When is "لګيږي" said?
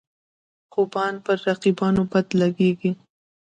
2.41-2.91